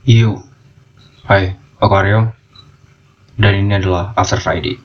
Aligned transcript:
Yo, 0.00 0.40
hai, 1.28 1.60
Aryo, 1.76 2.32
dan 3.36 3.52
ini 3.52 3.76
adalah 3.76 4.16
After 4.16 4.40
Friday. 4.40 4.80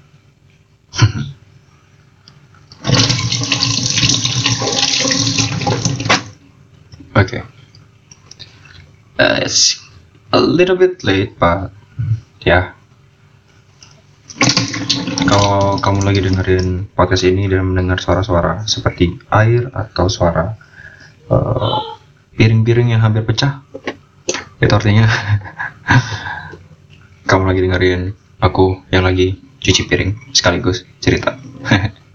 Oke, 7.15 7.47
Uh, 9.15 9.39
it's 9.39 9.79
a 10.36 10.39
little 10.43 10.75
bit 10.75 11.00
late, 11.07 11.39
but 11.39 11.71
ya, 12.43 12.75
kalau 15.32 15.79
kamu 15.79 16.04
lagi 16.04 16.27
dengerin 16.27 16.91
podcast 16.91 17.23
ini 17.23 17.47
dan 17.47 17.71
mendengar 17.71 18.04
suara-suara 18.04 18.68
seperti 18.68 19.16
air 19.32 19.71
atau 19.71 20.11
suara 20.11 20.59
uh, 21.32 21.79
piring-piring 22.36 22.91
yang 22.91 23.07
hampir 23.07 23.23
pecah, 23.23 23.63
itu 24.59 24.71
artinya 24.71 25.03
kamu 27.29 27.43
lagi 27.50 27.61
dengerin 27.65 28.01
aku 28.39 28.86
yang 28.93 29.04
lagi 29.04 29.41
cuci 29.59 29.89
piring 29.89 30.32
sekaligus 30.32 30.86
cerita. 31.01 31.36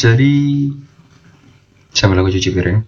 Jadi 0.00 0.34
siapa 1.90 2.14
lagu 2.14 2.30
cuci 2.30 2.50
piring? 2.54 2.78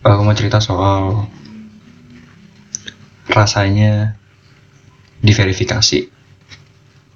Aku 0.00 0.24
mau 0.24 0.32
cerita 0.32 0.62
soal 0.62 1.28
rasanya 3.28 4.16
diverifikasi. 5.20 6.08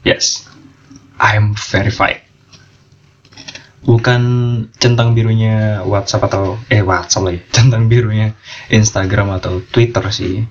Yes, 0.04 0.45
I'm 1.16 1.56
verified. 1.56 2.23
Bukan 3.84 4.23
centang 4.80 5.12
birunya 5.12 5.84
WhatsApp 5.84 6.33
atau 6.33 6.56
eh 6.73 6.80
WhatsApp 6.80 7.24
lagi, 7.29 7.41
centang 7.55 7.87
birunya 7.87 8.33
Instagram 8.73 9.37
atau 9.37 9.60
Twitter 9.60 10.04
sih. 10.09 10.45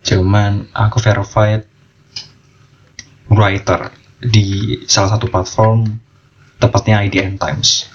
Cuman 0.00 0.72
aku 0.72 0.96
verified 1.04 1.68
writer 3.28 3.92
di 4.20 4.80
salah 4.88 5.16
satu 5.16 5.28
platform 5.28 5.84
tepatnya 6.60 7.00
IDN 7.04 7.40
Times. 7.40 7.88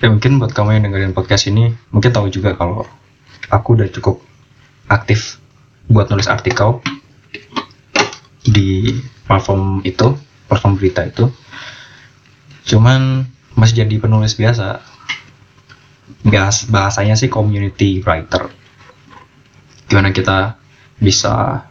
Ya 0.00 0.12
mungkin 0.12 0.36
buat 0.36 0.52
kamu 0.52 0.76
yang 0.76 0.84
dengerin 0.88 1.16
podcast 1.16 1.48
ini 1.48 1.72
mungkin 1.88 2.12
tahu 2.12 2.28
juga 2.28 2.52
kalau 2.52 2.84
aku 3.48 3.80
udah 3.80 3.88
cukup 3.88 4.20
aktif 4.92 5.40
buat 5.88 6.12
nulis 6.12 6.28
artikel 6.28 6.84
di 8.46 9.00
platform 9.26 9.82
itu, 9.82 10.14
platform 10.46 10.78
berita 10.78 11.02
itu. 11.02 11.26
Cuman 12.66 13.24
masih 13.54 13.86
jadi 13.86 13.96
penulis 14.02 14.34
biasa. 14.34 14.82
Bahas, 16.26 16.66
bahasanya 16.66 17.14
sih 17.14 17.30
community 17.30 18.02
writer. 18.02 18.50
Gimana 19.86 20.10
kita 20.10 20.58
bisa 20.98 21.66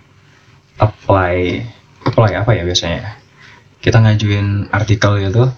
apply 0.80 1.62
apply 2.08 2.32
apa 2.40 2.52
ya 2.56 2.64
biasanya? 2.64 3.20
Kita 3.84 4.02
ngajuin 4.02 4.72
artikel 4.72 5.20
gitu, 5.22 5.52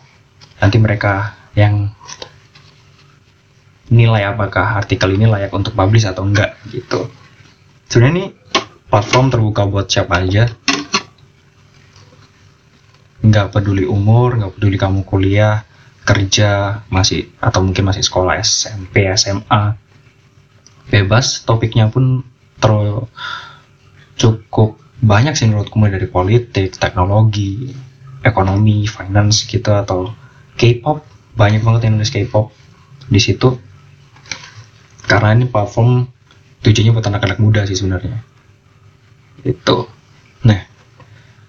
nanti 0.59 0.77
mereka 0.81 1.37
yang 1.53 1.93
nilai 3.87 4.27
apakah 4.27 4.83
artikel 4.83 5.15
ini 5.15 5.29
layak 5.29 5.53
untuk 5.55 5.71
publish 5.77 6.03
atau 6.03 6.27
enggak 6.27 6.59
gitu. 6.73 7.07
Sebenarnya 7.87 8.13
ini 8.13 8.25
platform 8.91 9.31
terbuka 9.31 9.63
buat 9.63 9.87
siapa 9.87 10.27
aja. 10.27 10.51
Nggak 13.27 13.51
peduli 13.51 13.83
umur, 13.83 14.39
nggak 14.39 14.55
peduli 14.55 14.77
kamu 14.79 15.03
kuliah, 15.03 15.67
kerja, 16.07 16.81
masih 16.87 17.27
atau 17.43 17.59
mungkin 17.59 17.83
masih 17.83 18.03
sekolah 18.07 18.39
SMP, 18.39 19.03
SMA. 19.19 19.75
Bebas, 20.87 21.43
topiknya 21.43 21.91
pun 21.91 22.23
ter 22.57 22.71
cukup 24.17 24.79
banyak 24.97 25.37
sih 25.37 25.45
menurutku 25.45 25.77
mulai 25.77 25.93
dari 25.93 26.09
politik, 26.09 26.79
teknologi, 26.79 27.69
ekonomi, 28.25 28.87
finance 28.87 29.45
gitu 29.45 29.69
atau 29.75 30.09
K-pop. 30.57 31.05
Banyak 31.37 31.61
banget 31.61 31.85
yang 31.85 32.01
nulis 32.01 32.09
K-pop 32.09 32.49
di 33.05 33.19
situ. 33.21 33.59
Karena 35.05 35.37
ini 35.37 35.45
platform 35.45 36.09
tujuannya 36.65 36.91
buat 36.97 37.07
anak-anak 37.07 37.37
muda 37.37 37.61
sih 37.69 37.77
sebenarnya. 37.77 38.25
Itu 39.45 39.85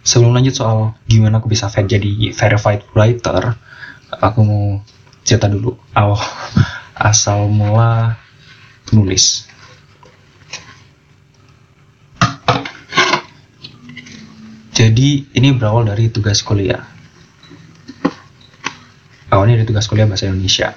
sebelum 0.08 0.32
lanjut 0.32 0.56
soal 0.56 0.96
gimana 1.04 1.36
aku 1.36 1.52
bisa 1.52 1.68
jadi 1.68 2.32
verified 2.32 2.80
writer 2.96 3.60
aku 4.08 4.40
mau 4.40 4.64
cerita 5.20 5.52
dulu. 5.52 5.76
Awal 5.92 6.16
asal 7.12 7.52
mula 7.52 8.16
nulis 8.96 9.44
jadi 14.72 15.28
ini 15.36 15.52
berawal 15.52 15.84
dari 15.90 16.08
tugas 16.08 16.40
kuliah. 16.40 16.80
Awalnya 19.28 19.60
dari 19.60 19.68
tugas 19.68 19.90
kuliah 19.90 20.08
bahasa 20.08 20.30
Indonesia. 20.30 20.72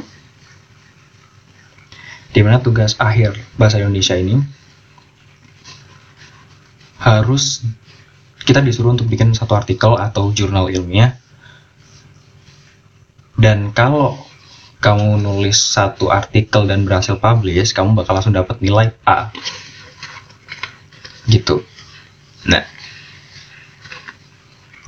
Di 2.35 2.41
mana 2.43 2.59
tugas 2.59 2.99
akhir 2.99 3.39
bahasa 3.55 3.79
Indonesia 3.79 4.17
ini 4.19 4.41
harus 6.97 7.61
kita 8.51 8.59
disuruh 8.59 8.91
untuk 8.91 9.07
bikin 9.07 9.31
satu 9.31 9.55
artikel 9.55 9.95
atau 9.95 10.35
jurnal 10.35 10.67
ilmiah. 10.67 11.15
Dan 13.39 13.71
kalau 13.71 14.19
kamu 14.83 15.23
nulis 15.23 15.55
satu 15.55 16.11
artikel 16.11 16.67
dan 16.67 16.83
berhasil 16.83 17.15
publish 17.15 17.71
kamu 17.71 17.95
bakal 17.95 18.11
langsung 18.11 18.35
dapat 18.35 18.59
nilai 18.59 18.91
A. 19.07 19.31
Gitu. 21.31 21.63
Nah 22.51 22.67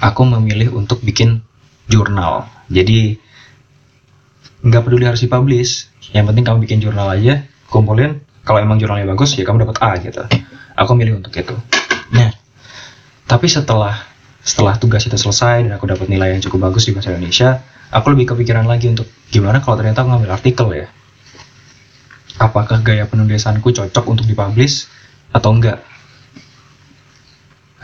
aku 0.03 0.27
memilih 0.27 0.75
untuk 0.75 0.99
bikin 0.99 1.39
jurnal. 1.87 2.51
Jadi 2.67 3.15
nggak 4.59 4.83
peduli 4.83 5.07
harus 5.07 5.23
dipublish. 5.23 5.87
Yang 6.11 6.35
penting 6.35 6.43
kamu 6.43 6.57
bikin 6.67 6.79
jurnal 6.83 7.15
aja 7.15 7.47
kumpulin. 7.71 8.19
Kalau 8.43 8.59
emang 8.59 8.75
jurnalnya 8.75 9.07
bagus 9.07 9.39
ya 9.39 9.47
kamu 9.47 9.63
dapat 9.63 9.79
A 9.79 9.95
gitu. 10.03 10.19
Aku 10.75 10.99
milih 10.99 11.23
untuk 11.23 11.31
itu. 11.31 11.55
Nah 12.11 12.42
tapi 13.27 13.47
setelah 13.47 13.95
setelah 14.43 14.75
tugas 14.75 15.07
itu 15.07 15.15
selesai 15.15 15.63
dan 15.63 15.71
aku 15.79 15.87
dapat 15.87 16.11
nilai 16.11 16.35
yang 16.35 16.41
cukup 16.43 16.71
bagus 16.71 16.83
di 16.87 16.91
bahasa 16.91 17.15
Indonesia 17.15 17.63
aku 17.93 18.17
lebih 18.17 18.33
kepikiran 18.33 18.65
lagi 18.65 18.89
untuk 18.89 19.05
gimana 19.29 19.61
kalau 19.61 19.77
ternyata 19.77 20.01
aku 20.01 20.09
ngambil 20.09 20.33
artikel 20.33 20.67
ya. 20.73 20.87
Apakah 22.41 22.81
gaya 22.81 23.05
penulisanku 23.05 23.69
cocok 23.69 24.05
untuk 24.09 24.25
dipublish 24.25 24.89
atau 25.29 25.53
enggak? 25.53 25.79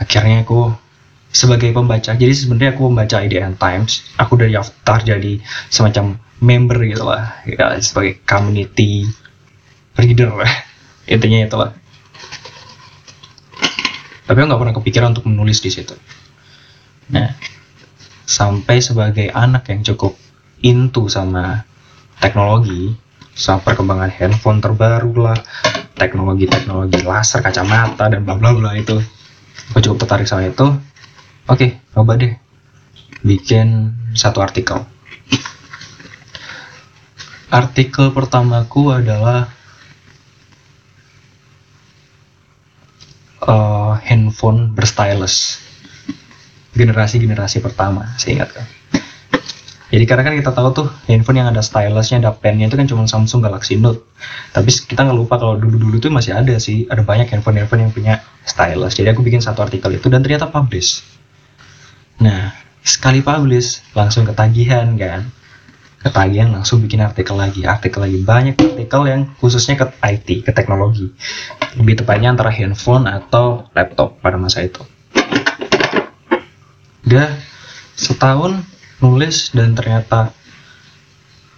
Akhirnya 0.01 0.41
aku 0.41 0.73
sebagai 1.29 1.69
pembaca 1.69 2.17
jadi 2.17 2.33
sebenarnya 2.33 2.73
aku 2.73 2.89
membaca 2.89 3.21
IDN 3.21 3.53
Times 3.61 4.01
aku 4.17 4.41
udah 4.41 4.49
daftar 4.49 4.97
jadi 5.05 5.37
semacam 5.69 6.17
member 6.41 6.81
gitu 6.89 7.05
lah 7.05 7.45
ya, 7.45 7.77
sebagai 7.77 8.17
community 8.25 9.05
reader 9.93 10.33
lah. 10.33 10.49
Intinya 11.05 11.45
itu 11.45 11.55
lah 11.55 11.78
tapi 14.29 14.45
nggak 14.45 14.61
pernah 14.61 14.75
kepikiran 14.77 15.09
untuk 15.17 15.25
menulis 15.25 15.57
di 15.57 15.73
situ. 15.73 15.97
Nah 17.09 17.33
sampai 18.29 18.77
sebagai 18.77 19.33
anak 19.33 19.73
yang 19.73 19.81
cukup 19.81 20.13
into 20.61 21.09
sama 21.09 21.65
teknologi 22.21 22.93
sama 23.33 23.65
perkembangan 23.65 24.13
handphone 24.13 24.61
terbaru 24.61 25.17
lah 25.17 25.39
teknologi-teknologi 25.97 27.01
laser 27.01 27.41
kacamata 27.41 28.05
dan 28.13 28.21
bla 28.21 28.37
bla 28.37 28.53
bla 28.53 28.77
itu 28.77 29.01
aku 29.73 29.81
cukup 29.81 30.05
tertarik 30.05 30.29
sama 30.29 30.45
itu. 30.45 30.77
Oke 31.49 31.57
okay, 31.57 31.69
coba 31.97 32.21
deh 32.21 32.37
bikin 33.25 33.97
satu 34.13 34.45
artikel. 34.45 34.85
Artikel 37.49 38.13
pertamaku 38.13 38.93
adalah 38.93 39.49
uh, 43.41 43.78
handphone 44.01 44.71
berstylus. 44.73 45.59
Generasi-generasi 46.73 47.59
pertama 47.59 48.15
saya 48.15 48.41
ingat 48.41 48.49
kan. 48.55 48.65
Jadi 49.89 50.05
karena 50.05 50.21
kan 50.21 50.33
kita 50.37 50.51
tahu 50.53 50.69
tuh 50.69 50.87
handphone 51.09 51.41
yang 51.41 51.49
ada 51.49 51.65
stylusnya 51.65 52.21
ada 52.21 52.29
pennya 52.29 52.69
itu 52.69 52.77
kan 52.77 52.85
cuma 52.85 53.09
Samsung 53.09 53.41
Galaxy 53.41 53.81
Note. 53.81 54.05
Tapi 54.53 54.69
kita 54.69 55.01
nggak 55.01 55.17
lupa 55.17 55.41
kalau 55.41 55.57
dulu-dulu 55.57 55.97
tuh 55.97 56.13
masih 56.13 56.37
ada 56.37 56.53
sih 56.61 56.85
ada 56.85 57.01
banyak 57.01 57.25
handphone-handphone 57.25 57.89
yang 57.89 57.91
punya 57.91 58.13
stylus. 58.45 58.93
Jadi 58.93 59.09
aku 59.09 59.25
bikin 59.25 59.41
satu 59.41 59.65
artikel 59.65 59.97
itu 59.97 60.05
dan 60.13 60.21
ternyata 60.21 60.45
publish. 60.45 61.01
Nah 62.21 62.53
sekali 62.85 63.25
publish 63.25 63.81
langsung 63.97 64.29
ketagihan 64.29 64.93
kan 64.93 65.33
ketagihan 65.99 66.49
langsung 66.55 66.79
bikin 66.79 67.03
artikel 67.03 67.35
lagi. 67.35 67.67
Artikel 67.67 67.99
lagi. 67.99 68.17
Banyak 68.23 68.55
artikel 68.55 69.01
yang 69.07 69.21
khususnya 69.39 69.75
ke 69.75 69.85
IT 69.99 70.47
ke 70.47 70.51
teknologi. 70.55 71.11
Lebih 71.75 72.03
tepatnya 72.03 72.31
antara 72.31 72.49
handphone 72.51 73.05
atau 73.05 73.67
laptop 73.75 74.17
pada 74.23 74.39
masa 74.39 74.63
itu. 74.63 74.81
Udah 77.03 77.35
setahun 77.99 78.63
nulis 79.03 79.51
dan 79.51 79.75
ternyata 79.75 80.31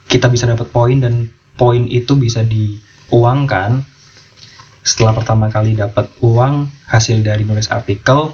kita 0.10 0.28
bisa 0.28 0.50
dapat 0.50 0.68
poin 0.74 0.98
dan 0.98 1.30
poin 1.56 1.86
itu 1.86 2.18
bisa 2.18 2.42
diuangkan. 2.42 3.86
Setelah 4.82 5.14
pertama 5.14 5.46
kali 5.54 5.78
dapat 5.78 6.10
uang 6.26 6.66
hasil 6.90 7.22
dari 7.22 7.46
nulis 7.46 7.70
artikel 7.70 8.34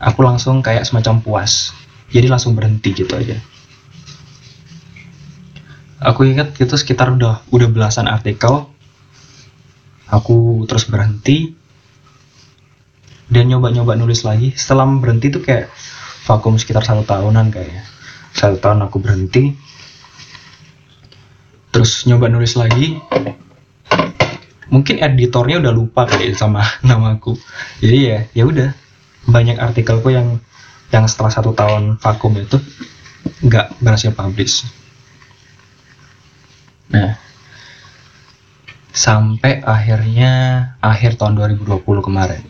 aku 0.00 0.20
langsung 0.24 0.64
kayak 0.64 0.88
semacam 0.88 1.20
puas. 1.20 1.76
Jadi 2.08 2.32
langsung 2.32 2.56
berhenti 2.56 2.96
gitu 2.96 3.12
aja 3.12 3.36
aku 6.04 6.28
ingat 6.28 6.54
itu 6.60 6.76
sekitar 6.76 7.16
udah 7.16 7.42
udah 7.48 7.68
belasan 7.72 8.06
artikel. 8.06 8.68
Aku 10.12 10.68
terus 10.68 10.84
berhenti. 10.86 11.56
Dan 13.24 13.48
nyoba-nyoba 13.48 13.96
nulis 13.96 14.22
lagi. 14.22 14.52
Setelah 14.52 14.84
berhenti 15.00 15.32
tuh 15.32 15.40
kayak 15.40 15.72
vakum 16.28 16.60
sekitar 16.60 16.84
satu 16.84 17.02
tahunan 17.08 17.48
kayaknya. 17.48 17.82
Satu 18.36 18.60
tahun 18.60 18.84
aku 18.84 19.00
berhenti. 19.00 19.56
Terus 21.72 22.04
nyoba 22.04 22.28
nulis 22.28 22.54
lagi. 22.54 23.00
Mungkin 24.68 25.00
editornya 25.00 25.64
udah 25.64 25.72
lupa 25.72 26.04
kali 26.04 26.36
sama 26.36 26.62
namaku. 26.86 27.34
Jadi 27.80 27.98
ya 28.04 28.18
ya 28.36 28.44
udah. 28.44 28.70
Banyak 29.24 29.56
artikelku 29.56 30.12
yang 30.12 30.44
yang 30.92 31.08
setelah 31.08 31.32
satu 31.32 31.56
tahun 31.56 31.96
vakum 31.96 32.36
itu 32.36 32.60
nggak 33.40 33.80
berhasil 33.80 34.12
publish 34.12 34.83
nah 36.92 37.16
sampai 38.94 39.58
akhirnya 39.66 40.30
akhir 40.78 41.18
tahun 41.18 41.34
2020 41.34 41.82
kemarin. 41.82 42.46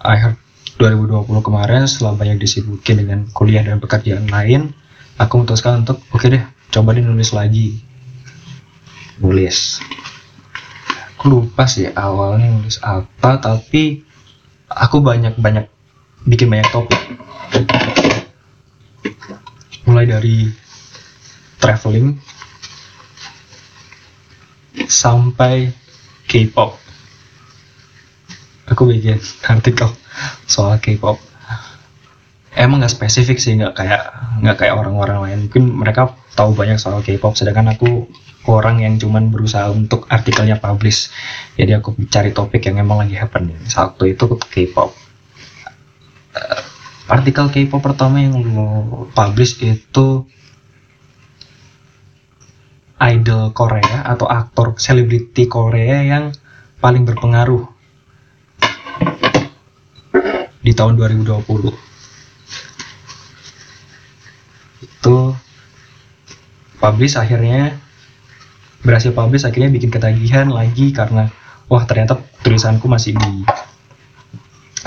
Akhir 0.00 0.40
2020 0.80 1.28
kemarin 1.44 1.84
setelah 1.84 2.16
banyak 2.16 2.40
disibukin 2.40 3.04
dengan 3.04 3.28
kuliah 3.36 3.60
dan 3.60 3.78
pekerjaan 3.78 4.26
lain 4.26 4.72
aku 5.20 5.38
memutuskan 5.38 5.84
untuk 5.84 6.00
oke 6.10 6.18
okay 6.18 6.40
deh 6.40 6.44
coba 6.72 6.96
deh 6.96 7.04
nulis 7.04 7.36
lagi. 7.36 7.84
Nulis. 9.20 9.84
Aku 11.14 11.28
lupa 11.30 11.68
sih 11.68 11.92
awalnya 11.92 12.48
nulis 12.48 12.80
apa 12.80 13.38
tapi 13.38 14.00
aku 14.72 15.04
banyak 15.04 15.36
banyak 15.36 15.68
bikin 16.24 16.48
banyak 16.48 16.68
topik 16.72 17.03
mulai 20.04 20.20
dari 20.20 20.36
traveling 21.56 22.20
sampai 24.84 25.72
K-pop. 26.28 26.76
Aku 28.68 28.84
bikin 28.84 29.16
artikel 29.48 29.88
soal 30.44 30.76
K-pop. 30.76 31.16
Emang 32.54 32.84
nggak 32.84 32.92
spesifik 32.92 33.40
sih 33.40 33.56
nggak 33.56 33.74
kayak 33.74 34.02
nggak 34.44 34.56
kayak 34.60 34.76
orang-orang 34.76 35.18
lain. 35.24 35.38
Mungkin 35.48 35.64
mereka 35.72 36.12
tahu 36.36 36.52
banyak 36.52 36.76
soal 36.76 37.00
K-pop 37.00 37.32
sedangkan 37.32 37.72
aku 37.72 38.04
orang 38.44 38.84
yang 38.84 39.00
cuman 39.00 39.32
berusaha 39.32 39.72
untuk 39.72 40.04
artikelnya 40.12 40.60
publish. 40.60 41.08
Jadi 41.56 41.72
aku 41.72 41.96
cari 42.12 42.36
topik 42.36 42.68
yang 42.68 42.76
emang 42.84 43.00
lagi 43.00 43.16
happening. 43.16 43.56
Saat 43.64 43.96
itu 44.04 44.36
K-pop 44.36 45.03
artikel 47.04 47.52
K-pop 47.52 47.84
pertama 47.84 48.20
yang 48.24 48.40
lo 48.40 49.08
publish 49.12 49.60
itu 49.60 50.24
idol 52.96 53.52
Korea 53.52 54.08
atau 54.08 54.24
aktor 54.24 54.80
selebriti 54.80 55.44
Korea 55.44 56.00
yang 56.00 56.32
paling 56.80 57.04
berpengaruh 57.04 57.68
di 60.64 60.72
tahun 60.72 60.96
2020 60.96 61.44
itu 64.80 65.16
publish 66.80 67.20
akhirnya 67.20 67.76
berhasil 68.80 69.12
publish 69.12 69.44
akhirnya 69.44 69.68
bikin 69.68 69.92
ketagihan 69.92 70.48
lagi 70.48 70.88
karena 70.96 71.28
wah 71.68 71.84
ternyata 71.84 72.16
tulisanku 72.40 72.88
masih 72.88 73.12
di 73.12 73.44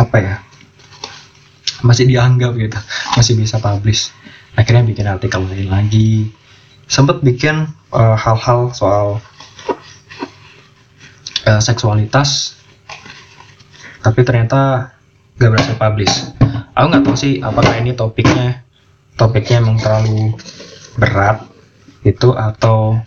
apa 0.01 0.17
ya 0.17 0.35
masih 1.85 2.09
dianggap 2.09 2.57
gitu 2.57 2.77
masih 3.17 3.33
bisa 3.37 3.61
publish. 3.61 4.09
Akhirnya 4.57 4.81
bikin 4.85 5.05
artikel 5.05 5.45
lain 5.45 5.69
lagi. 5.69 6.33
Sempet 6.87 7.21
bikin 7.21 7.67
eh, 7.93 8.17
hal-hal 8.17 8.71
uh, 8.71 8.73
soal 8.73 9.19
uh, 11.45 11.61
seksualitas 11.61 12.57
tapi 14.01 14.23
ternyata 14.23 14.93
gak 15.35 15.51
berhasil 15.51 15.75
publish. 15.75 16.15
Aku 16.77 16.85
nggak 16.93 17.03
tahu 17.03 17.17
sih 17.17 17.33
apakah 17.41 17.73
ini 17.81 17.91
topiknya 17.97 18.63
topiknya 19.17 19.65
emang 19.65 19.81
terlalu 19.81 20.37
berat 20.95 21.43
itu 22.05 22.31
atau 22.31 23.01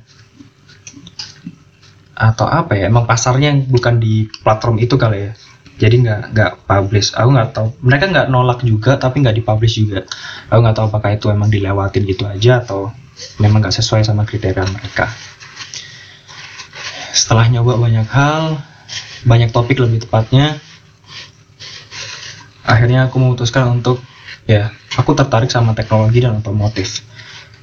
atau 2.21 2.47
apa 2.51 2.77
ya 2.77 2.93
emang 2.93 3.09
pasarnya 3.09 3.57
bukan 3.65 3.97
di 3.97 4.29
platform 4.45 4.77
itu 4.83 4.99
kali 5.01 5.31
ya. 5.31 5.33
Jadi 5.81 5.95
nggak 6.05 6.23
nggak 6.37 6.53
publish 6.71 7.11
aku 7.19 7.29
nggak 7.35 7.51
tahu. 7.51 7.69
Mereka 7.83 8.05
nggak 8.15 8.27
nolak 8.31 8.63
juga 8.63 8.95
tapi 8.95 9.27
nggak 9.27 9.43
dipublish 9.43 9.83
juga. 9.83 10.07
Aku 10.47 10.63
nggak 10.63 10.79
tahu 10.79 10.87
apakah 10.87 11.11
itu 11.19 11.27
emang 11.35 11.51
dilewatin 11.51 12.07
gitu 12.07 12.31
aja 12.31 12.63
atau 12.63 12.95
memang 13.43 13.59
nggak 13.59 13.75
sesuai 13.75 14.07
sama 14.07 14.23
kriteria 14.23 14.63
mereka. 14.71 15.11
Setelah 17.11 17.51
nyoba 17.51 17.75
banyak 17.75 18.07
hal 18.07 18.63
banyak 19.27 19.51
topik 19.51 19.83
lebih 19.83 20.07
tepatnya 20.07 20.57
akhirnya 22.65 23.11
aku 23.11 23.21
memutuskan 23.21 23.69
untuk 23.69 24.01
ya 24.47 24.71
aku 24.95 25.13
tertarik 25.19 25.51
sama 25.51 25.75
teknologi 25.75 26.23
dan 26.23 26.39
otomotif. 26.39 27.03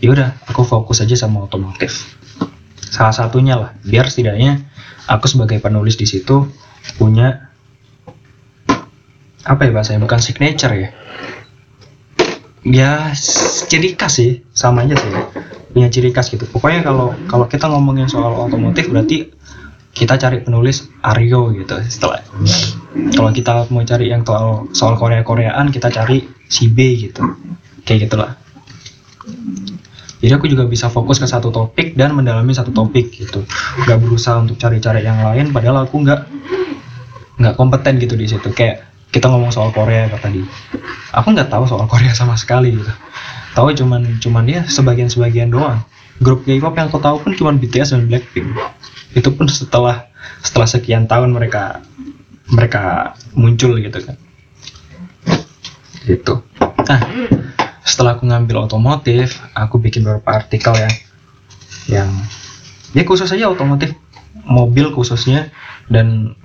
Ya 0.03 0.11
udah 0.11 0.35
aku 0.51 0.67
fokus 0.67 0.99
aja 0.99 1.15
sama 1.15 1.47
otomotif. 1.47 2.11
Salah 2.83 3.15
satunya 3.15 3.55
lah 3.55 3.71
biar 3.87 4.11
setidaknya 4.11 4.67
aku 5.07 5.31
sebagai 5.31 5.63
penulis 5.63 5.95
di 5.95 6.05
situ 6.05 6.51
punya 6.99 7.46
apa 9.47 9.63
ya 9.63 9.71
bahasanya 9.71 10.03
bukan 10.03 10.19
signature 10.19 10.75
ya? 10.75 10.89
Ya 12.67 13.15
ciri 13.71 13.95
khas 13.95 14.19
sih 14.19 14.43
sama 14.51 14.83
aja 14.83 14.99
sih. 14.99 15.07
Punya 15.71 15.87
ciri 15.87 16.11
khas 16.11 16.27
gitu. 16.27 16.43
Pokoknya 16.51 16.83
kalau 16.83 17.15
kalau 17.31 17.47
kita 17.47 17.71
ngomongin 17.71 18.11
soal 18.11 18.35
otomotif 18.35 18.91
berarti 18.91 19.31
kita 19.95 20.19
cari 20.19 20.43
penulis 20.43 20.91
Aryo 20.99 21.55
gitu. 21.55 21.79
Setelah 21.87 22.21
kalau 23.15 23.31
kita 23.31 23.71
mau 23.71 23.87
cari 23.87 24.11
yang 24.11 24.27
soal 24.27 24.67
soal 24.75 24.99
Korea 24.99 25.23
Koreaan 25.23 25.71
kita 25.71 25.87
cari 25.87 26.27
si 26.51 26.67
B 26.67 26.99
gitu. 26.99 27.23
Kayak 27.87 28.11
gitulah. 28.11 28.31
Jadi 30.17 30.33
aku 30.33 30.49
juga 30.49 30.65
bisa 30.65 30.89
fokus 30.89 31.21
ke 31.21 31.29
satu 31.29 31.53
topik 31.53 31.93
dan 31.93 32.17
mendalami 32.17 32.51
satu 32.51 32.73
topik 32.73 33.13
gitu. 33.13 33.45
Nggak 33.85 33.97
berusaha 34.01 34.41
untuk 34.41 34.59
cari-cari 34.59 35.05
yang 35.05 35.23
lain 35.23 35.55
padahal 35.55 35.85
aku 35.85 36.03
nggak 36.03 36.21
nggak 37.37 37.53
kompeten 37.53 38.01
gitu 38.01 38.17
di 38.17 38.25
situ. 38.25 38.49
Kayak 38.51 38.86
kita 39.11 39.31
ngomong 39.31 39.51
soal 39.53 39.71
Korea 39.71 40.11
kata 40.11 40.29
tadi. 40.29 40.41
Aku 41.15 41.31
nggak 41.31 41.47
tahu 41.47 41.63
soal 41.65 41.87
Korea 41.87 42.11
sama 42.11 42.35
sekali 42.35 42.75
gitu. 42.75 42.93
Tahu 43.55 43.73
cuman 43.73 44.21
cuman 44.21 44.43
dia 44.45 44.61
sebagian 44.67 45.09
sebagian 45.09 45.49
doang. 45.49 45.81
Grup 46.21 46.43
K-pop 46.45 46.73
yang 46.77 46.89
aku 46.89 46.99
tahu 46.99 47.21
pun 47.21 47.31
cuma 47.37 47.53
BTS 47.55 47.93
dan 47.93 48.09
Blackpink. 48.09 48.51
Itu 49.13 49.33
pun 49.33 49.47
setelah 49.49 50.09
setelah 50.43 50.67
sekian 50.69 51.05
tahun 51.09 51.33
mereka 51.33 51.81
mereka 52.51 53.15
muncul 53.33 53.79
gitu 53.79 53.97
kan. 54.03 54.15
Gitu. 56.05 56.33
Nah 56.61 57.01
setelah 57.87 58.19
aku 58.19 58.27
ngambil 58.27 58.67
otomotif 58.67 59.39
aku 59.55 59.79
bikin 59.79 60.03
beberapa 60.03 60.43
artikel 60.43 60.75
ya 60.75 60.91
yang 61.87 62.11
ya 62.91 63.07
khusus 63.07 63.31
aja 63.31 63.47
otomotif 63.47 63.95
mobil 64.43 64.91
khususnya 64.91 65.55
dan 65.87 66.35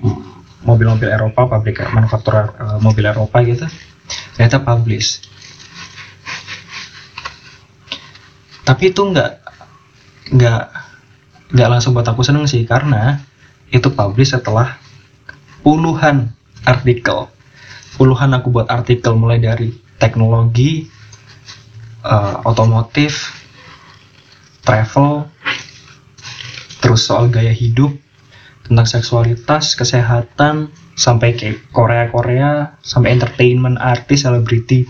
mobil-mobil 0.62 1.10
Eropa 1.10 1.46
pabrik 1.46 1.82
manufaktur 1.90 2.54
uh, 2.54 2.78
mobil 2.78 3.06
Eropa 3.06 3.42
gitu 3.42 3.66
ternyata 4.34 4.62
publish. 4.62 5.22
Tapi 8.62 8.94
itu 8.94 9.02
nggak 9.02 9.30
nggak 10.32 10.62
nggak 11.52 11.68
langsung 11.68 11.92
buat 11.92 12.06
aku 12.06 12.22
seneng 12.24 12.46
sih 12.48 12.62
karena 12.64 13.20
itu 13.74 13.90
publish 13.92 14.32
setelah 14.32 14.78
puluhan 15.66 16.30
artikel. 16.64 17.28
Puluhan 17.98 18.32
aku 18.32 18.48
buat 18.48 18.70
artikel 18.72 19.12
mulai 19.18 19.42
dari 19.42 19.74
teknologi 20.00 20.88
uh, 22.02 22.42
otomotif 22.48 23.34
travel 24.62 25.26
terus 26.82 27.06
soal 27.06 27.30
gaya 27.30 27.54
hidup 27.54 27.94
tentang 28.66 28.86
seksualitas 28.86 29.74
kesehatan 29.74 30.70
sampai 30.94 31.34
ke 31.34 31.48
Korea 31.74 32.06
Korea 32.12 32.50
sampai 32.84 33.16
entertainment 33.16 33.80
artis 33.80 34.22
selebriti 34.22 34.86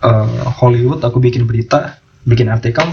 uh, 0.00 0.48
Hollywood 0.60 1.04
aku 1.04 1.20
bikin 1.20 1.44
berita 1.44 2.00
bikin 2.24 2.48
artikel 2.48 2.86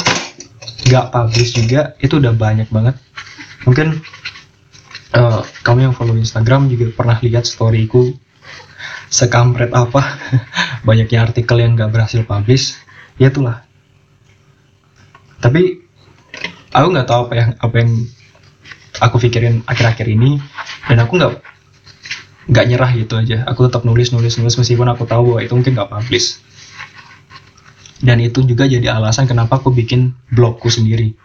nggak 0.87 1.11
publish 1.11 1.51
juga 1.57 1.97
itu 1.99 2.19
udah 2.19 2.33
banyak 2.35 2.69
banget. 2.71 2.95
Mungkin 3.67 3.99
uh, 5.17 5.41
kamu 5.65 5.91
yang 5.91 5.95
follow 5.95 6.15
Instagram 6.15 6.71
juga 6.71 6.93
pernah 6.95 7.17
lihat 7.19 7.43
storyku 7.43 8.15
sekampret 9.07 9.71
apa 9.71 10.03
banyaknya 10.87 11.27
artikel 11.27 11.59
yang 11.59 11.75
nggak 11.75 11.91
berhasil 11.91 12.23
publish 12.23 12.79
ya 13.19 13.27
itulah. 13.27 13.67
Tapi 15.43 15.83
aku 16.71 16.87
nggak 16.93 17.07
tahu 17.07 17.19
apa 17.27 17.33
yang 17.35 17.49
apa 17.59 17.75
yang 17.83 17.91
aku 19.01 19.21
pikirin 19.21 19.61
akhir-akhir 19.65 20.07
ini 20.09 20.41
dan 20.89 20.97
aku 21.01 21.17
nggak 21.17 21.33
nggak 22.47 22.65
nyerah 22.67 22.91
gitu 22.95 23.13
aja. 23.19 23.43
Aku 23.49 23.67
tetap 23.67 23.83
nulis 23.83 24.15
nulis 24.15 24.39
nulis 24.39 24.55
meskipun 24.55 24.87
aku 24.87 25.03
tahu 25.03 25.35
bahwa 25.35 25.39
itu 25.43 25.53
mungkin 25.53 25.75
nggak 25.75 25.91
publish. 25.91 26.39
Dan 27.97 28.21
itu 28.21 28.45
juga 28.45 28.69
jadi 28.69 28.93
alasan 28.93 29.25
kenapa 29.25 29.57
aku 29.57 29.73
bikin 29.73 30.13
blogku 30.29 30.69
sendiri. 30.69 31.17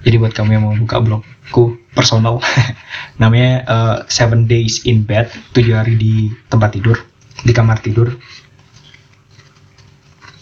Jadi 0.00 0.16
buat 0.16 0.32
kamu 0.32 0.50
yang 0.56 0.64
mau 0.64 0.72
buka 0.72 0.96
blogku 1.04 1.76
personal 1.92 2.40
namanya 3.20 3.52
uh, 3.68 3.96
seven 4.08 4.48
days 4.48 4.88
in 4.88 5.04
bed 5.04 5.28
tujuh 5.52 5.76
hari 5.76 6.00
di 6.00 6.32
tempat 6.48 6.80
tidur 6.80 6.96
di 7.44 7.52
kamar 7.52 7.84
tidur. 7.84 8.16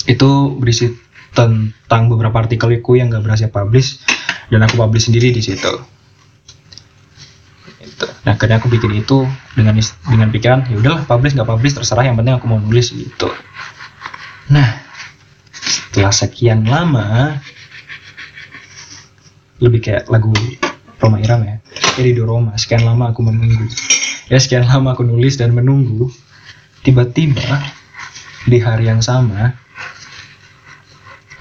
Itu 0.08 0.56
berisi 0.56 0.94
tentang 1.34 2.08
beberapa 2.08 2.40
artikelku 2.40 2.96
yang 2.96 3.12
gak 3.12 3.22
berhasil 3.26 3.50
publish 3.52 4.00
dan 4.48 4.60
aku 4.64 4.74
publish 4.80 5.08
sendiri 5.08 5.32
di 5.32 5.40
situ 5.44 5.72
itu. 7.78 8.06
nah 8.26 8.34
akhirnya 8.36 8.60
aku 8.60 8.68
bikin 8.68 9.00
itu 9.00 9.24
dengan 9.54 9.76
dengan 10.08 10.28
pikiran 10.28 10.68
ya 10.68 10.76
udahlah 10.76 11.02
publish 11.04 11.36
nggak 11.36 11.48
publish 11.48 11.74
terserah 11.76 12.04
yang 12.04 12.16
penting 12.16 12.36
aku 12.36 12.46
mau 12.48 12.60
nulis 12.60 12.90
gitu 12.92 13.28
Nah, 14.48 14.80
setelah 15.52 16.08
sekian 16.08 16.64
lama, 16.64 17.36
lebih 19.60 19.84
kayak 19.84 20.08
lagu 20.08 20.32
Roma 20.96 21.20
Iram 21.20 21.44
ya, 21.44 21.56
jadi 22.00 22.16
do 22.16 22.24
Roma, 22.24 22.56
sekian 22.56 22.88
lama 22.88 23.12
aku 23.12 23.20
menunggu. 23.28 23.68
Ya 24.32 24.40
sekian 24.40 24.64
lama 24.64 24.96
aku 24.96 25.04
nulis 25.04 25.36
dan 25.36 25.52
menunggu, 25.52 26.08
tiba-tiba 26.80 27.60
di 28.48 28.56
hari 28.56 28.88
yang 28.88 29.04
sama, 29.04 29.52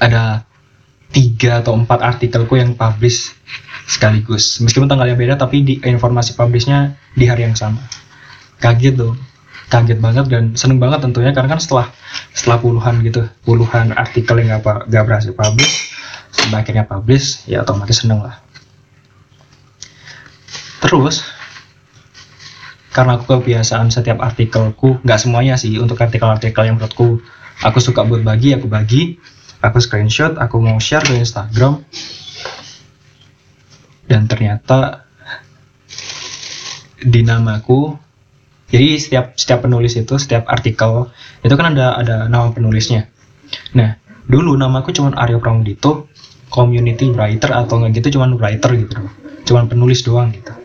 ada 0.04 0.44
tiga 1.18 1.66
atau 1.66 1.74
empat 1.74 2.06
artikelku 2.06 2.54
yang 2.62 2.78
publish 2.78 3.34
sekaligus. 3.90 4.62
Meskipun 4.62 4.86
tanggalnya 4.86 5.18
beda, 5.18 5.34
tapi 5.42 5.66
di 5.66 5.74
informasi 5.82 6.38
publishnya 6.38 6.94
di 7.18 7.26
hari 7.26 7.50
yang 7.50 7.58
sama. 7.58 7.82
Kaget 8.62 8.94
dong 8.94 9.18
kaget 9.68 10.00
banget 10.00 10.26
dan 10.32 10.44
seneng 10.56 10.80
banget 10.80 11.04
tentunya 11.04 11.36
karena 11.36 11.52
kan 11.52 11.60
setelah 11.60 11.92
setelah 12.32 12.58
puluhan 12.64 13.04
gitu 13.04 13.28
puluhan 13.44 13.92
artikel 13.92 14.40
yang 14.40 14.64
gak, 14.64 14.88
gak 14.88 15.04
berhasil 15.04 15.36
publish 15.36 15.92
sampai 16.32 16.64
akhirnya 16.64 16.88
publish 16.88 17.44
ya 17.52 17.68
otomatis 17.68 18.00
seneng 18.00 18.24
lah 18.24 18.40
terus 20.80 21.28
karena 22.96 23.20
aku 23.20 23.28
kebiasaan 23.28 23.92
setiap 23.92 24.24
artikelku 24.24 25.04
nggak 25.04 25.20
semuanya 25.22 25.54
sih 25.60 25.78
untuk 25.78 26.00
artikel-artikel 26.02 26.64
yang 26.66 26.80
menurutku 26.80 27.22
aku 27.62 27.78
suka 27.84 28.08
buat 28.08 28.24
bagi 28.24 28.56
aku 28.56 28.72
bagi 28.72 29.20
aku 29.62 29.78
screenshot 29.82 30.38
aku 30.38 30.62
mau 30.62 30.78
share 30.78 31.06
ke 31.06 31.18
Instagram. 31.18 31.82
Dan 34.08 34.24
ternyata 34.32 35.04
di 36.98 37.22
namaku 37.22 37.94
jadi 38.68 39.00
setiap 39.00 39.26
setiap 39.36 39.64
penulis 39.68 39.96
itu 39.96 40.16
setiap 40.20 40.48
artikel 40.48 41.12
itu 41.44 41.54
kan 41.56 41.76
ada 41.76 42.00
ada 42.00 42.16
nama 42.32 42.52
penulisnya. 42.52 43.12
Nah 43.76 44.00
dulu 44.28 44.56
namaku 44.56 44.96
cuma 44.96 45.12
Aryo 45.16 45.44
Pramudito 45.44 46.08
community 46.48 47.12
writer 47.12 47.52
atau 47.52 47.80
enggak 47.80 48.00
gitu 48.04 48.20
cuma 48.20 48.32
writer 48.32 48.72
gitu. 48.80 48.96
Cuma 49.44 49.68
penulis 49.68 50.04
doang 50.04 50.32
gitu. 50.32 50.56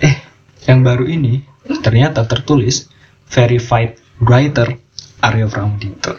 Eh 0.00 0.16
yang 0.64 0.80
baru 0.80 1.04
ini 1.04 1.44
ternyata 1.84 2.24
tertulis 2.24 2.88
verified 3.28 4.00
writer 4.24 4.80
Aryo 5.20 5.48
Pramudito 5.52 6.16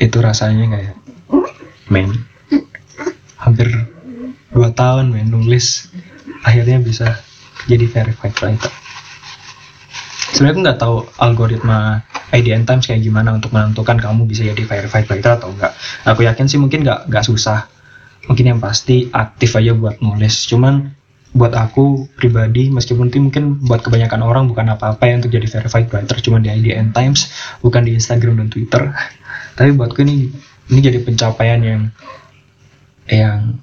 itu 0.00 0.16
rasanya 0.18 0.64
kayak 0.72 0.96
men. 1.92 2.24
Hampir 3.36 3.68
dua 4.50 4.72
tahun 4.72 5.12
men 5.12 5.28
nulis. 5.28 5.92
Akhirnya 6.40 6.80
bisa 6.80 7.20
jadi 7.68 7.84
verified 7.84 8.32
writer. 8.40 8.72
Sebenarnya 10.32 10.56
aku 10.56 10.60
nggak 10.64 10.80
tahu 10.80 10.96
algoritma 11.20 12.00
IDN 12.32 12.64
Times 12.64 12.88
kayak 12.88 13.04
gimana 13.04 13.36
untuk 13.36 13.52
menentukan 13.52 14.00
kamu 14.00 14.24
bisa 14.24 14.46
jadi 14.46 14.62
verified 14.64 15.04
writer 15.10 15.36
atau 15.36 15.52
enggak 15.52 15.76
aku 16.08 16.24
yakin 16.24 16.48
sih 16.48 16.56
mungkin 16.56 16.80
nggak 16.80 17.12
nggak 17.12 17.24
susah. 17.28 17.68
Mungkin 18.24 18.56
yang 18.56 18.60
pasti 18.62 19.10
aktif 19.12 19.58
aja 19.58 19.76
buat 19.76 20.00
nulis. 20.00 20.48
Cuman 20.48 20.99
buat 21.30 21.54
aku 21.54 22.10
pribadi 22.18 22.74
meskipun 22.74 23.06
mungkin 23.06 23.62
buat 23.62 23.86
kebanyakan 23.86 24.20
orang 24.26 24.44
bukan 24.50 24.66
apa-apa 24.74 25.06
yang 25.06 25.22
untuk 25.22 25.30
jadi 25.30 25.46
verified 25.46 25.86
writer 25.86 26.18
cuma 26.18 26.42
di 26.42 26.50
IDN 26.50 26.90
Times 26.90 27.30
bukan 27.62 27.86
di 27.86 27.94
Instagram 27.94 28.42
dan 28.42 28.48
Twitter. 28.50 28.90
Tapi 29.54 29.70
buatku 29.78 30.02
ini 30.02 30.26
ini 30.74 30.80
jadi 30.82 30.98
pencapaian 31.02 31.60
yang 31.62 31.82
yang 33.06 33.58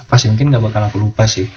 apa 0.00 0.14
sih 0.16 0.32
mungkin 0.32 0.48
nggak 0.48 0.64
bakal 0.64 0.82
aku 0.88 0.96
lupa 0.96 1.28
sih. 1.28 1.48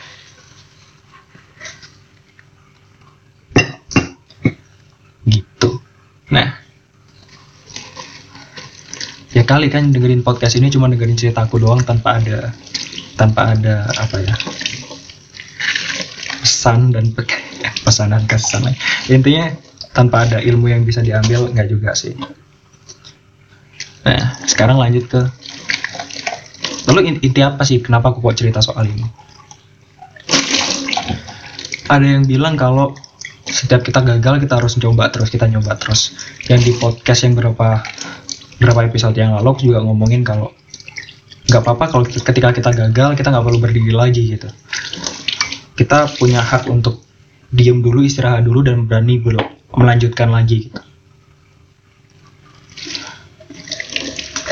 Nah, 6.33 6.50
ya 9.38 9.45
kali 9.45 9.69
kan 9.69 9.93
dengerin 9.93 10.25
podcast 10.25 10.57
ini 10.57 10.74
cuma 10.74 10.89
dengerin 10.89 11.13
ceritaku 11.13 11.62
doang 11.62 11.86
tanpa 11.86 12.17
ada 12.17 12.50
tanpa 13.15 13.53
ada 13.53 13.88
apa 14.00 14.17
ya 14.22 14.36
pesan 16.43 16.91
dan 16.91 17.13
pe 17.13 17.24
pesanan 17.84 18.24
kesan 18.27 18.67
intinya 19.08 19.53
tanpa 19.93 20.25
ada 20.25 20.41
ilmu 20.41 20.74
yang 20.74 20.82
bisa 20.84 21.05
diambil 21.05 21.48
nggak 21.53 21.70
juga 21.70 21.93
sih. 21.93 22.17
Nah 24.03 24.36
sekarang 24.50 24.82
lanjut 24.82 25.05
ke 25.05 25.22
lalu 26.89 27.22
inti 27.22 27.41
apa 27.46 27.62
sih? 27.63 27.79
Kenapa 27.79 28.12
aku 28.12 28.20
kok 28.20 28.36
cerita 28.41 28.60
soal 28.60 28.89
ini? 28.89 29.05
Ada 31.88 32.17
yang 32.20 32.25
bilang 32.25 32.58
kalau 32.58 32.98
setiap 33.46 33.86
kita 33.86 34.01
gagal 34.01 34.41
kita 34.41 34.58
harus 34.58 34.74
coba 34.82 35.13
terus 35.13 35.29
kita 35.29 35.46
nyoba 35.46 35.77
terus. 35.77 36.17
Yang 36.50 36.60
di 36.65 36.72
podcast 36.82 37.29
yang 37.29 37.38
berapa 37.38 37.86
berapa 38.58 38.79
episode 38.89 39.15
yang 39.15 39.38
lalu 39.38 39.70
juga 39.70 39.86
ngomongin 39.86 40.25
kalau 40.25 40.51
nggak 41.43 41.62
apa-apa 41.62 41.85
kalau 41.91 42.05
ketika 42.07 42.55
kita 42.55 42.71
gagal 42.71 43.09
kita 43.19 43.27
nggak 43.27 43.45
perlu 43.45 43.59
berdiri 43.59 43.93
lagi 43.93 44.38
gitu. 44.38 44.47
Kita 45.73 46.07
punya 46.15 46.39
hak 46.39 46.69
untuk 46.69 47.01
diam 47.53 47.81
dulu 47.81 48.01
istirahat 48.05 48.45
dulu 48.45 48.65
dan 48.65 48.85
berani 48.89 49.19
belum 49.21 49.43
melanjutkan 49.77 50.29
lagi 50.29 50.69
gitu. 50.69 50.81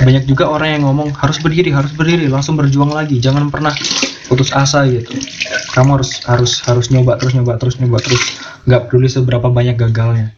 Banyak 0.01 0.25
juga 0.25 0.49
orang 0.49 0.81
yang 0.81 0.83
ngomong 0.89 1.13
harus 1.13 1.37
berdiri 1.37 1.69
harus 1.69 1.93
berdiri 1.93 2.25
langsung 2.25 2.57
berjuang 2.57 2.89
lagi 2.89 3.21
jangan 3.21 3.53
pernah 3.53 3.69
putus 4.25 4.49
asa 4.49 4.83
gitu. 4.89 5.13
Kamu 5.77 6.01
harus 6.01 6.25
harus 6.25 6.51
harus 6.65 6.89
nyoba 6.89 7.21
terus 7.21 7.37
nyoba 7.37 7.61
terus 7.61 7.77
nyoba 7.77 8.01
terus. 8.01 8.23
Nggak 8.65 8.89
peduli 8.89 9.07
seberapa 9.07 9.47
banyak 9.47 9.77
gagalnya. 9.77 10.33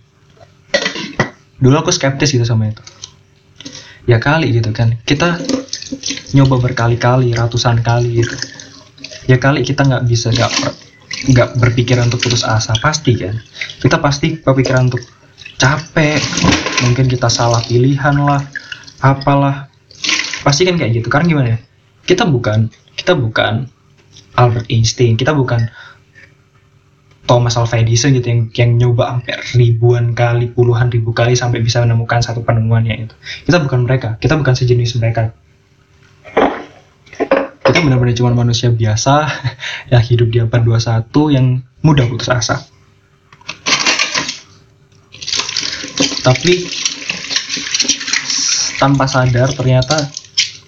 Dulu 1.64 1.80
aku 1.80 1.96
skeptis 1.96 2.36
gitu 2.36 2.44
sama 2.44 2.76
itu. 2.76 2.84
Ya 4.04 4.20
kali 4.20 4.52
gitu 4.52 4.76
kan. 4.76 5.00
Kita 5.08 5.40
nyoba 6.34 6.60
berkali-kali 6.60 7.34
ratusan 7.34 7.82
kali 7.86 8.26
gitu. 8.26 8.36
Ya 9.30 9.40
kali 9.40 9.64
kita 9.64 9.86
nggak 9.88 10.04
bisa 10.10 10.34
nggak 10.34 10.52
nggak 11.32 11.50
berpikiran 11.62 12.10
untuk 12.12 12.26
putus 12.26 12.44
asa 12.44 12.74
pasti 12.82 13.16
kan. 13.16 13.38
Kita 13.80 14.02
pasti 14.02 14.36
berpikiran 14.38 14.92
untuk 14.92 15.02
capek 15.56 16.20
mungkin 16.84 17.06
kita 17.08 17.30
salah 17.30 17.62
pilihan 17.64 18.18
lah 18.20 18.42
apalah. 19.00 19.70
Pasti 20.44 20.68
kan 20.68 20.76
kayak 20.76 21.00
gitu. 21.00 21.08
Karena 21.08 21.26
gimana 21.30 21.48
ya? 21.56 21.60
Kita 22.04 22.28
bukan 22.28 22.68
kita 23.00 23.16
bukan 23.16 23.70
Albert 24.34 24.68
Einstein 24.70 25.14
kita 25.16 25.34
bukan 25.34 25.70
Thomas 27.24 27.56
Alva 27.56 27.80
Edison 27.80 28.12
gitu 28.12 28.28
yang 28.28 28.42
yang 28.52 28.72
nyoba 28.76 29.16
hampir 29.16 29.40
ribuan 29.56 30.12
kali 30.12 30.52
puluhan 30.52 30.92
ribu 30.92 31.16
kali 31.16 31.40
sampai 31.40 31.64
bisa 31.64 31.80
menemukan 31.80 32.20
satu 32.20 32.44
penemuannya 32.44 33.08
itu. 33.08 33.16
Kita 33.48 33.64
bukan 33.64 33.88
mereka 33.88 34.20
kita 34.20 34.36
bukan 34.36 34.52
sejenis 34.52 35.00
mereka 35.00 35.32
kita 37.74 37.90
benar-benar 37.90 38.14
cuma 38.14 38.38
manusia 38.38 38.70
biasa 38.70 39.26
yang 39.92 40.06
hidup 40.06 40.30
di 40.30 40.38
abad 40.46 40.62
21 40.62 41.10
yang 41.34 41.66
mudah 41.82 42.06
putus 42.06 42.30
asa. 42.30 42.62
Tapi 46.22 46.70
tanpa 48.78 49.10
sadar 49.10 49.50
ternyata 49.58 50.06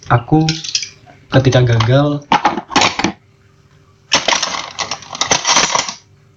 aku 0.09 0.49
ketika 1.29 1.61
gagal 1.61 2.25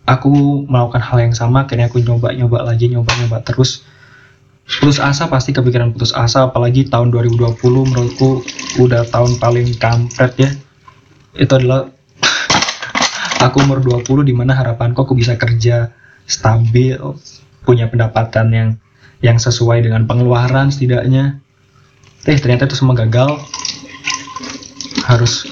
aku 0.04 0.68
melakukan 0.68 1.00
hal 1.00 1.16
yang 1.24 1.32
sama. 1.32 1.64
Akhirnya 1.64 1.88
aku 1.88 2.04
nyoba 2.04 2.36
nyoba 2.36 2.68
lagi 2.68 2.92
nyoba 2.92 3.08
nyoba 3.16 3.40
terus 3.40 3.88
putus 4.68 5.00
asa 5.00 5.32
pasti 5.32 5.56
kepikiran 5.56 5.96
putus 5.96 6.12
asa 6.12 6.52
apalagi 6.52 6.84
tahun 6.92 7.08
2020 7.08 7.56
menurutku 7.88 8.44
udah 8.76 9.08
tahun 9.08 9.40
paling 9.40 9.72
kampret 9.80 10.36
ya. 10.36 10.50
Itu 11.32 11.56
adalah 11.56 11.88
aku 13.48 13.64
umur 13.64 13.80
20 13.80 14.28
di 14.28 14.36
mana 14.36 14.52
harapanku 14.52 15.08
aku 15.08 15.16
bisa 15.16 15.40
kerja 15.40 15.88
stabil 16.28 17.00
punya 17.64 17.88
pendapatan 17.88 18.46
yang 18.52 18.68
yang 19.24 19.40
sesuai 19.40 19.88
dengan 19.88 20.04
pengeluaran 20.04 20.68
setidaknya. 20.68 21.40
Eh 22.28 22.36
ternyata 22.36 22.68
itu 22.68 22.76
semua 22.76 22.92
gagal. 22.92 23.40
Harus 25.08 25.48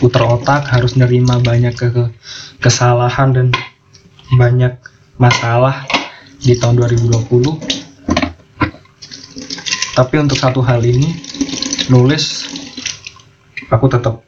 putar 0.00 0.24
otak 0.24 0.64
harus 0.72 0.96
nerima 0.96 1.36
banyak 1.36 1.76
ke 1.76 1.88
kesalahan 2.64 3.36
dan 3.36 3.46
banyak 4.32 4.80
masalah 5.20 5.84
di 6.40 6.56
tahun 6.56 6.80
2020 6.80 7.73
tapi 9.94 10.18
untuk 10.18 10.34
satu 10.34 10.58
hal 10.58 10.82
ini 10.82 11.06
nulis 11.86 12.50
aku 13.70 13.86
tetap 13.86 14.26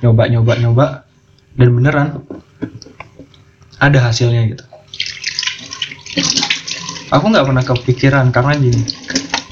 nyoba 0.00 0.24
nyoba 0.32 0.52
nyoba 0.56 0.86
dan 1.56 1.68
beneran 1.72 2.08
ada 3.76 3.98
hasilnya 4.08 4.56
gitu. 4.56 4.64
Aku 7.12 7.28
nggak 7.28 7.44
pernah 7.44 7.64
kepikiran 7.64 8.32
karena 8.32 8.56
gini 8.56 8.82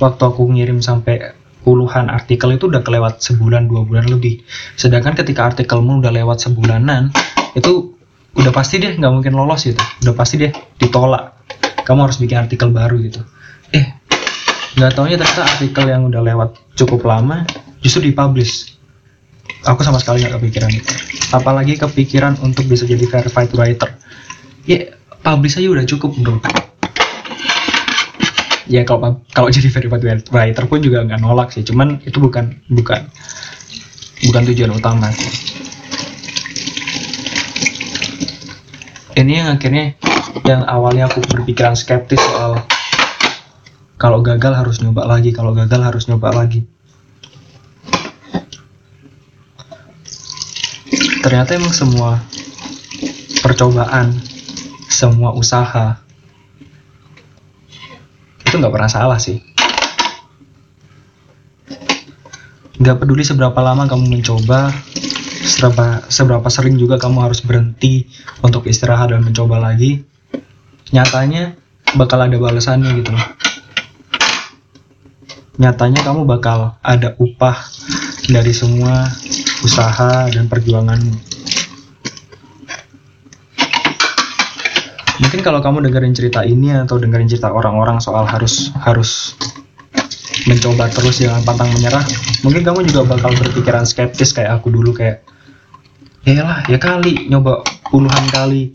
waktu 0.01 0.23
aku 0.25 0.49
ngirim 0.49 0.81
sampai 0.81 1.37
puluhan 1.61 2.09
artikel 2.09 2.57
itu 2.57 2.69
udah 2.69 2.81
kelewat 2.81 3.21
sebulan 3.21 3.69
dua 3.69 3.85
bulan 3.85 4.09
lebih. 4.09 4.41
Sedangkan 4.81 5.13
ketika 5.13 5.53
artikelmu 5.53 6.01
udah 6.01 6.13
lewat 6.13 6.41
sebulanan 6.41 7.13
itu 7.53 7.93
udah 8.35 8.51
pasti 8.51 8.81
deh 8.81 8.97
nggak 8.97 9.13
mungkin 9.13 9.37
lolos 9.37 9.69
gitu. 9.69 9.81
Udah 10.09 10.15
pasti 10.17 10.41
deh 10.41 10.53
ditolak. 10.81 11.37
Kamu 11.85 12.09
harus 12.09 12.17
bikin 12.17 12.41
artikel 12.41 12.73
baru 12.73 12.97
gitu 13.05 13.21
nggak 14.75 14.93
taunya 14.95 15.17
ternyata 15.19 15.43
artikel 15.47 15.85
yang 15.87 16.03
udah 16.11 16.23
lewat 16.23 16.51
cukup 16.75 17.07
lama 17.07 17.47
justru 17.81 18.11
dipublish. 18.11 18.75
Aku 19.65 19.81
sama 19.81 20.01
sekali 20.01 20.25
nggak 20.25 20.41
kepikiran 20.41 20.71
itu. 20.73 20.93
Apalagi 21.33 21.81
kepikiran 21.81 22.37
untuk 22.45 22.69
bisa 22.69 22.85
jadi 22.85 23.05
verified 23.07 23.53
writer. 23.57 23.91
Ya 24.69 24.97
publish 25.25 25.57
aja 25.57 25.69
udah 25.71 25.85
cukup 25.89 26.13
bro. 26.21 26.37
Ya 28.69 28.83
kalau 28.85 29.21
kalau 29.33 29.49
jadi 29.49 29.69
verified 29.69 30.29
writer 30.33 30.65
pun 30.69 30.81
juga 30.85 31.05
nggak 31.05 31.21
nolak 31.21 31.53
sih. 31.53 31.65
Cuman 31.65 32.03
itu 32.05 32.21
bukan 32.21 32.65
bukan 32.69 33.09
bukan 34.25 34.43
tujuan 34.53 34.73
utama 34.73 35.13
ini 39.15 39.39
yang 39.39 39.49
akhirnya 39.55 39.95
yang 40.43 40.67
awalnya 40.67 41.07
aku 41.07 41.23
berpikiran 41.23 41.79
skeptis 41.79 42.19
soal 42.19 42.59
kalau 43.95 44.27
gagal 44.27 44.53
harus 44.55 44.83
nyoba 44.83 45.07
lagi 45.07 45.31
kalau 45.31 45.55
gagal 45.55 45.81
harus 45.81 46.11
nyoba 46.11 46.35
lagi. 46.35 46.67
Ternyata 51.23 51.57
emang 51.57 51.73
semua 51.73 52.21
percobaan 53.41 54.13
semua 54.91 55.33
usaha 55.33 55.99
itu 58.45 58.55
nggak 58.61 58.75
pernah 58.75 58.91
salah 58.91 59.19
sih. 59.19 59.41
Nggak 62.77 62.99
peduli 63.01 63.25
seberapa 63.25 63.57
lama 63.63 63.89
kamu 63.89 64.21
mencoba 64.21 64.75
seberapa 65.45 66.05
seberapa 66.11 66.49
sering 66.51 66.77
juga 66.77 67.01
kamu 67.01 67.25
harus 67.31 67.41
berhenti 67.41 68.11
untuk 68.45 68.67
istirahat 68.69 69.15
dan 69.15 69.25
mencoba 69.25 69.63
lagi. 69.63 70.05
Nyatanya 70.93 71.57
bakal 71.97 72.21
ada 72.21 72.37
balasannya 72.37 72.91
gitu 73.01 73.15
loh 73.15 73.44
nyatanya 75.55 76.03
kamu 76.03 76.27
bakal 76.27 76.75
ada 76.83 77.15
upah 77.23 77.55
dari 78.27 78.51
semua 78.51 79.07
usaha 79.63 80.27
dan 80.27 80.51
perjuanganmu. 80.51 81.15
Mungkin 85.23 85.41
kalau 85.47 85.63
kamu 85.63 85.87
dengerin 85.87 86.15
cerita 86.15 86.43
ini 86.43 86.75
atau 86.75 86.99
dengerin 86.99 87.31
cerita 87.31 87.55
orang-orang 87.55 88.03
soal 88.03 88.27
harus 88.27 88.75
harus 88.83 89.39
mencoba 90.51 90.91
terus 90.91 91.23
jangan 91.23 91.41
pantang 91.47 91.71
menyerah 91.71 92.03
mungkin 92.43 92.67
kamu 92.67 92.91
juga 92.91 93.17
bakal 93.17 93.33
berpikiran 93.39 93.87
skeptis 93.87 94.35
kayak 94.35 94.61
aku 94.61 94.69
dulu 94.75 94.93
kayak 94.93 95.25
ya 96.27 96.45
lah 96.45 96.67
ya 96.67 96.77
kali 96.83 97.31
nyoba 97.31 97.63
puluhan 97.89 98.27
kali. 98.35 98.75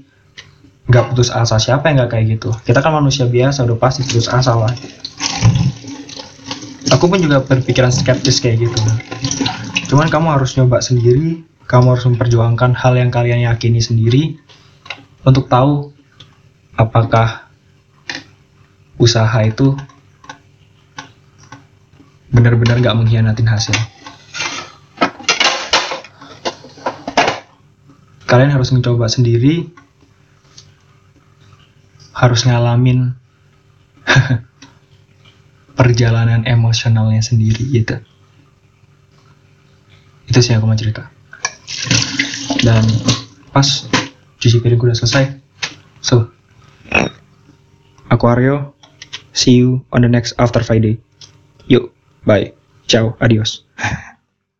Nggak 0.89 1.13
putus 1.13 1.29
asa 1.29 1.61
siapa 1.61 1.91
yang 1.91 2.01
nggak 2.01 2.11
kayak 2.17 2.25
gitu? 2.39 2.49
Kita 2.65 2.81
kan 2.81 2.89
manusia 2.97 3.29
biasa 3.29 3.61
udah 3.61 3.77
pasti 3.77 4.01
putus 4.09 4.25
asa 4.25 4.57
lah 4.57 4.73
aku 6.91 7.05
pun 7.09 7.19
juga 7.21 7.41
berpikiran 7.45 7.93
skeptis 7.93 8.41
kayak 8.41 8.69
gitu 8.69 8.79
cuman 9.93 10.09
kamu 10.09 10.27
harus 10.33 10.53
nyoba 10.57 10.81
sendiri 10.81 11.45
kamu 11.69 11.93
harus 11.93 12.05
memperjuangkan 12.09 12.73
hal 12.73 12.97
yang 12.97 13.13
kalian 13.13 13.45
yakini 13.45 13.77
sendiri 13.77 14.41
untuk 15.21 15.45
tahu 15.45 15.93
apakah 16.73 17.49
usaha 18.99 19.39
itu 19.43 19.75
benar-benar 22.29 22.77
gak 22.79 22.97
mengkhianatin 22.97 23.49
hasil. 23.49 23.75
Kalian 28.29 28.53
harus 28.53 28.69
mencoba 28.69 29.09
sendiri, 29.09 29.73
harus 32.13 32.45
ngalamin 32.45 33.17
perjalanan 35.79 36.43
emosionalnya 36.43 37.23
sendiri 37.23 37.63
gitu. 37.71 38.03
Itu 40.27 40.39
sih 40.43 40.51
aku 40.51 40.67
mau 40.67 40.75
cerita. 40.75 41.07
Dan 42.59 42.83
pas 43.55 43.87
cuci 44.43 44.59
piring 44.59 44.91
udah 44.91 44.97
selesai, 44.99 45.39
so 46.03 46.27
Aku 48.09 48.25
Aryo. 48.25 48.73
See 49.31 49.61
you 49.61 49.85
on 49.93 50.01
the 50.01 50.09
next 50.09 50.33
After 50.41 50.65
Friday. 50.65 50.97
Yuk, 51.69 51.93
bye. 52.25 52.51
Ciao, 52.89 53.15
adios. 53.21 53.63